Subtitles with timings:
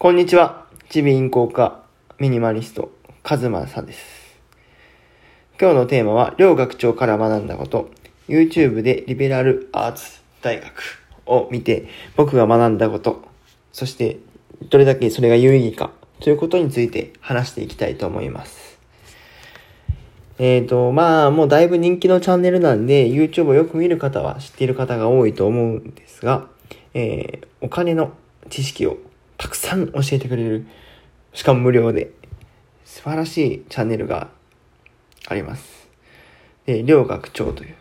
[0.00, 0.64] こんにちは。
[0.90, 1.82] チビインコ家
[2.20, 2.92] ミニマリスト、
[3.24, 4.38] カズマさんです。
[5.60, 7.90] 今日のテーマは、両学長から学んだこと、
[8.28, 10.72] YouTube でリベラルアーツ大学
[11.26, 13.24] を見て、僕が学んだこと、
[13.72, 14.20] そして、
[14.70, 15.90] どれだけそれが有意義か、
[16.20, 18.78] ということについて話していきたいと思います。
[20.38, 26.46] えーと、まあ、もうだいぶ人気のチャンネルなんで、YouTube をよく見る方は知っている方が多いと思うんですが、
[26.94, 28.12] えー、お金の
[28.48, 28.98] 知識を
[29.38, 30.66] たくさん教えてくれる、
[31.32, 32.10] しかも無料で、
[32.84, 34.30] 素晴らしいチャンネルが
[35.28, 35.88] あります。
[36.66, 37.76] で、両学長という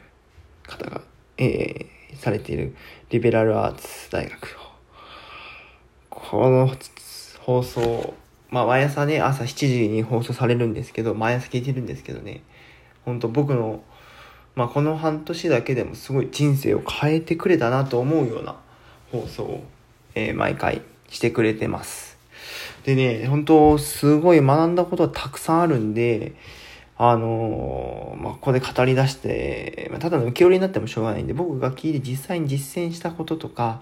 [0.68, 1.02] 方が、
[1.38, 2.76] えー、されている
[3.10, 4.56] リベラルアーツ大学、
[6.12, 6.72] この
[7.40, 8.14] 放送、
[8.50, 12.44] まあ毎朝ね、朝7時に放送されるんですけど、毎朝聞いてるんですけどね、
[13.04, 13.82] 本当僕の、
[14.54, 18.58] まあこの半年だけでもすごい人生を変えてくれたなと思うような
[19.12, 19.64] 放送を、
[20.14, 22.18] えー毎回してくれてます。
[22.84, 26.34] でね、本当すごい学んだことはたくさんあるんで、
[26.98, 33.82] あのーまあ、ここで語り出して、まただの受け売りになってもしょうがないんで、僕が聞いて実際に実践したこととか、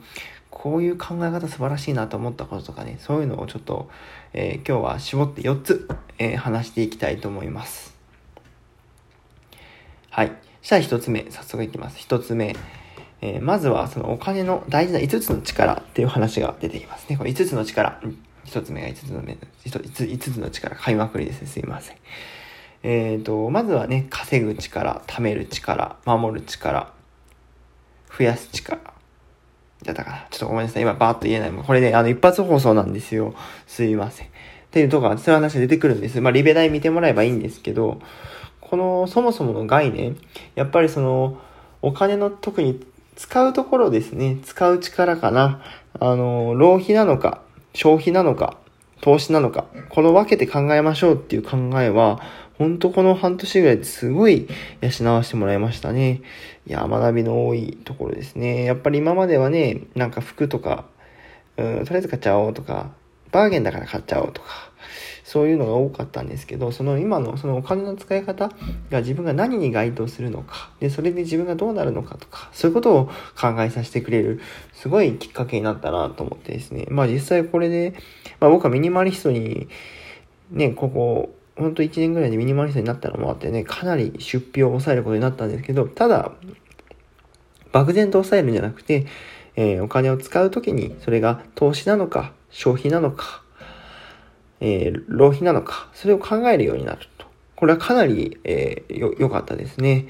[0.50, 3.90] こういう考え方素晴らしいなと思ったこととかね、そういうのをちょっと、
[4.34, 7.96] えー今日は絞って4つ、えー話していきたいと思います。
[10.10, 10.32] はい。
[10.62, 11.98] じゃあ1つ目、早速いきます。
[12.08, 12.56] 1つ目。
[13.26, 17.18] えーまずはそのお金の大事な5つの力っていう話が出てきますね。
[17.18, 18.00] これ5つの力。
[18.46, 21.48] 1つ目が5つの目、5つの力、買いまくりですね。
[21.48, 21.98] すいません。
[22.84, 26.94] えっ、と、まずはね、稼ぐ力、貯める力、守る力、
[28.16, 28.80] 増やす力。
[29.84, 30.28] だったかな。
[30.30, 30.84] ちょっとごめんなさい。
[30.84, 31.52] 今バーッと言えない。
[31.52, 33.34] これね、あの、一発放送なんですよ。
[33.66, 34.28] すいません。
[34.28, 34.30] っ
[34.70, 36.22] ていうところそういう話が出てくるんです。
[36.22, 38.00] まあ、リベ大見てもらえばいいんですけど、
[38.62, 40.18] この、そもそもの概念、
[40.54, 41.40] やっぱりその、
[41.82, 44.38] お金の特に使うところですね。
[44.44, 45.62] 使う力かな。
[46.00, 47.42] あの、浪費なのか、
[47.74, 48.58] 消費なのか、
[49.02, 52.22] 投資なのか、この分けて考えましょうっていう考えは、
[52.58, 54.48] ほんとこの半年ぐらいですごい
[54.82, 56.22] 養わせてもらいましたね。
[56.68, 58.64] いや、学びの多いところですね。
[58.64, 60.86] やっぱり今まではね、なんか服とか、
[61.58, 62.92] うん、とりあえず買っちゃおうとか、
[63.36, 64.48] バーゲンだから買っちゃおうとか、
[65.26, 68.50] そういうのが多かったんですけど、その今のそのお金の使い方
[68.90, 73.06] が自分が何に該当するのか、で、それで自分がどうなるのかとか、そういうことを
[73.38, 74.40] 考えさせてくれる、
[74.72, 76.86] すごいきっかけになったなと思ってですね。
[76.90, 77.94] まあ実際これで、
[78.40, 79.68] まあ僕はミニマリストに、
[80.52, 86.32] ね、ここ、ほんと1年ぐらいでミニマリストになったのもあってね、かなり出費を抑えることになったんですけど、ただ、
[87.74, 89.06] 漠然と抑えるんじゃなくて、
[89.56, 93.42] えーお金を使うときに、それが投資なのか、消費なのか、
[94.60, 97.26] えー浪費なのか、それを考えるようになると。
[97.56, 100.08] これはかなり、えーよ、良かったですね。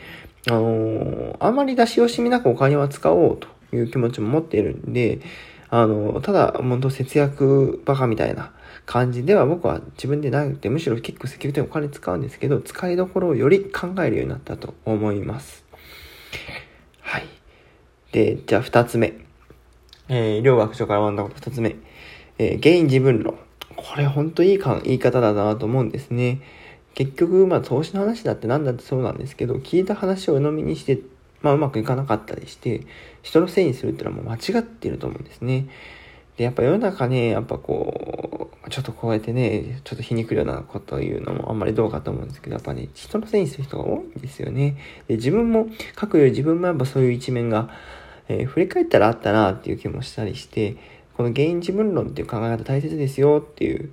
[0.48, 5.20] あのあんまり出し惜しみなくお金は使おうという気持ちも持っているんで、
[5.70, 8.52] あのただ、本当節約バカみたいな
[8.86, 15.66] 感じでは僕は自分でなくて、むしろ結構積極的にお金使うんですけど、使いどころをより考えるようになったと思います。
[17.02, 17.26] はい。
[18.12, 19.26] で、じゃあ二つ目。
[20.08, 21.76] えー、両学長から学んだこと二つ目。
[22.38, 23.36] えー、原因自分論。
[23.76, 26.42] これほんといいか言い方だなと思うんですね。
[26.94, 31.00] 結局、まあ投資の話だってなんだってそうなんですけど、聞いた話を鵜呑みにして、
[31.42, 32.82] まあうまくいかなかったりして、
[33.22, 35.68] 人のせいにするっていうのはもう間違ってると思うんですね。
[36.38, 44.78] で、やっぱ世の中ね、やっぱこう、ちょっとこうやってね、ちょっと皮肉るようなことを言うのもあんまりどうかと思うんですけど、やっぱね、人のせいにする人が多いんですよね。
[45.08, 45.68] で、自分も、
[46.00, 47.70] 書くより自分もやっぱそういう一面が、
[48.28, 50.78] えー振り返ったらあったなっていう気もしたりして、
[51.16, 53.92] この原因自分論っていう考え方大切ですよっていう、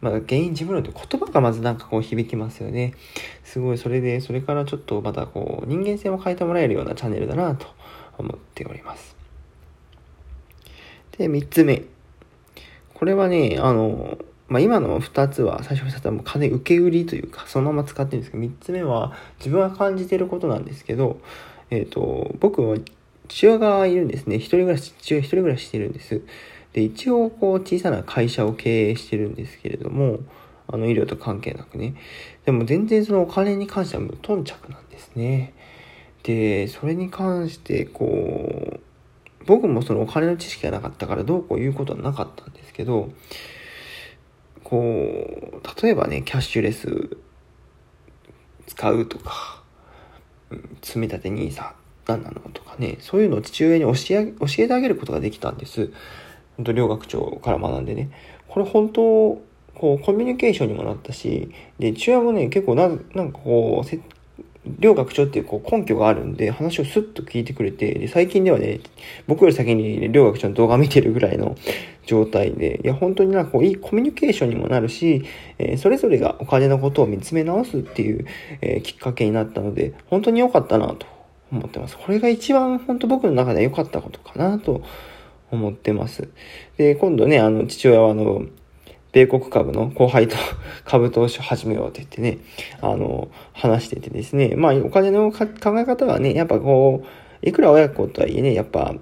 [0.00, 2.94] まあ、原因自分論って言葉がまずなんかこう響きますよね。
[3.44, 7.66] すごい、それで、それからちょっとまたこう、人間性も変えてもらえるようなチャンネルだなと
[8.18, 9.16] 思っております。
[11.16, 11.84] で、三つ目。
[12.94, 21.20] これはね、あの、まあ、今の二つは、最初の二つはもう金受け売りというか、そのまま使ってるんですけど、三つ目は自分が感じてることなんですけど、
[21.70, 22.76] えっ、と、僕は
[23.30, 24.36] 父親がいるんですね。
[24.36, 26.20] 一人暮らし、父親一人暮らししてるんです。
[26.72, 30.18] で、一応、こう、小さな会社を経営してるんですけれども、
[30.66, 31.94] あの、医療と関係なくね。
[32.44, 35.54] でも、全然そのお金に関しては無頓着なんですね。
[36.24, 38.80] で、それに関して、こう、
[39.46, 43.10] 僕もそのお金の知識がなかったからどうこう言うことはなかったんですけど、
[44.64, 47.16] こう、例えばね、キャッシュレス
[48.66, 49.62] 使うとか、
[50.50, 51.72] うん積み立て NISA
[52.10, 55.90] 何なのとかね、そういうのを父親に教え教えてあげることができたんです。
[56.56, 58.10] 本当両学長から学んでね。
[58.48, 59.02] これ本当、
[59.74, 63.96] こう、コミュニケーションにもなったし、で、父親もね、結構な、なんかこう、
[64.78, 68.80] 両学長っていうこう根拠があるんで、話をスッと聞いてくれて、で、最近ではね、
[69.26, 71.56] 僕より先に両学長の動画見てるぐらいの
[72.04, 75.24] 状態で、いや、本当になんかこう、いいコミュニケーションにもなるし、
[75.58, 78.26] えー、それぞれがお金のことを見つめ直すっていう、
[78.60, 81.06] えー、きっかけになったので、本当に良かったなと
[81.52, 81.96] 思ってます。
[81.98, 84.82] これが一番本当僕の中で良かったことかなと
[85.50, 86.28] 思ってます。
[86.76, 88.44] で、今度ね、あの、父親はあの、
[89.12, 90.36] 米国株の後輩と
[90.84, 92.38] 株投資を始めようって言ってね、
[92.80, 95.46] あの、話しててですね、まあ、お金の考
[95.78, 98.94] え方はね、やっぱこう、いくら親子とはいえね、やっぱ、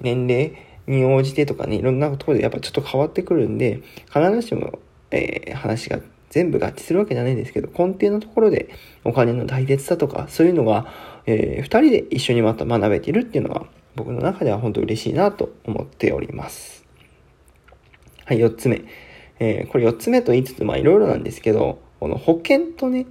[0.00, 0.52] 年齢
[0.86, 3.80] に応じてとかね、いろんなところでやっぱちょっと変わってくるんで、
[4.12, 4.78] 必ずしも、
[5.10, 6.00] えー、話が
[6.34, 8.68] 全部合致するわけじゃないんですけど、根底のところで
[9.04, 10.92] お金の大切さとか、そういうのが、
[11.26, 16.84] えー、二人で一緒にまた学べているっていうのは、僕の中では本当嬉しいなと思っております。
[18.24, 18.82] はい、四つ目。
[19.38, 23.06] えー、これ4つ目と言いつつ、まあいろいろなんですけど、この保険とね、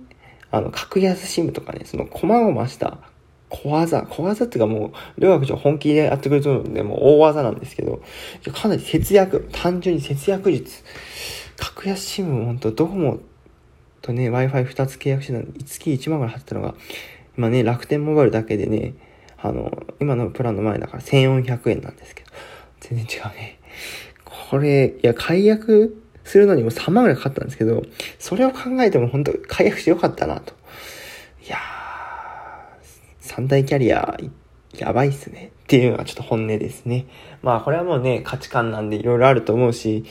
[0.52, 2.98] あの、格安シムとかね、その、細々した
[3.48, 8.02] 小技、小技っていうかもう、両学長本気でやってくれてるので、もう大技なんですけど、
[8.54, 10.84] かなり節約、単純に節約術。
[11.58, 13.20] 格安シム、ほんと、ドコモ
[14.02, 16.76] とね、Wi-Fi2 つ契約してたの月1万ぐらい貼ってたのが、
[17.38, 18.94] 今ね、楽天モバイルだけでね、
[19.38, 22.32] あの、今のプランの前だから1400円なんですけど、
[22.80, 23.60] 全然違うね。
[24.24, 27.84] これ、いや、解約するのにも3万ぐらいかかったんですけど、
[28.20, 30.54] それを考えても本当解約してよかったなと。
[31.46, 31.60] いやー、
[33.20, 34.18] 三大キャリア、
[34.78, 35.52] やばいっすね。
[35.64, 37.06] っていうのがちょっと本音ですね。
[37.42, 40.04] まあこれはもうね、価値観なんでいろいろあると思うし、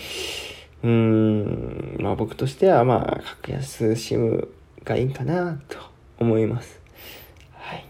[0.83, 4.49] うーん、まあ僕としてはまあ、格安シム
[4.85, 5.79] がいいかなと
[6.19, 6.81] 思います。
[7.53, 7.85] はい。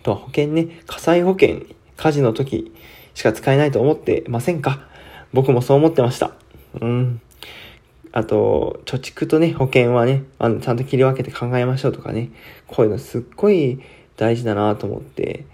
[0.00, 1.62] あとは、保険ね、火災保険、
[1.96, 2.72] 火事の時
[3.14, 4.86] しか使えないと思ってませんか？
[5.32, 6.32] 僕もそう思ってました。
[6.80, 7.20] うん。
[8.12, 12.30] あと、貯蓄とね、保険はね、あの、ちゃんと切り分けて考えましょうとかね、
[12.66, 13.80] こういうのすっごい
[14.16, 15.46] 大事だなと思って、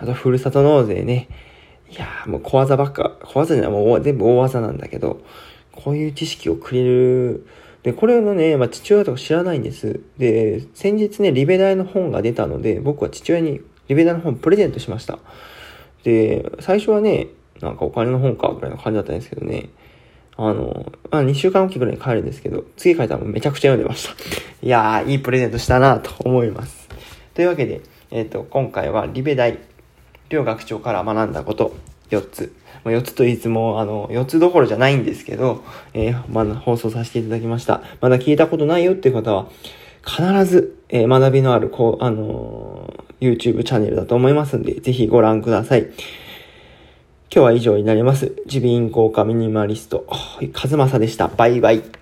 [0.00, 1.28] あと、ふるさと納税ね。
[1.90, 5.22] いやーもう小技ばっか、小技じゃない、もう全部大技なんだけど、
[5.72, 7.46] こういう知識をくれる。
[7.82, 10.00] で、これのね、まあ、父親とか知らないんです。
[10.18, 15.18] で、先日ね、リベ大の本が出たので、僕は父親にリベ大の本プレゼントしました。
[16.02, 17.28] で、最初はね、
[17.60, 19.70] なんかお金の本か、ぐらいの感じだったんですけどね、
[20.36, 24.14] あの、まあ、2週間おきぐらいに帰るんですけど、次書いたらめちゃくちゃ読んでました。
[24.62, 26.88] いやー、いいプレゼントしたなと思います。
[27.34, 27.80] というわけで、
[28.10, 29.58] えっ、ー、と、今回はリベ大、
[30.28, 31.74] 両学長から学んだこと、
[32.10, 32.52] 4つ。
[32.84, 37.82] ま4つといつも、あの、4つどころじゃないんですけど、えー、まだ放送させていただきました。
[38.00, 39.46] まだ聞いたことないよっていう方は、
[40.04, 45.86] 必ず、えー、学びのある、こう、あのー、YouTube チャンネルだと思いますんで、ぜひご覧ください。
[47.28, 48.36] 今日は以上になります。
[48.46, 50.06] 耳鼻咽喉科ミニマリスト、
[50.52, 51.28] カズマサでした。
[51.28, 51.95] バイバイ。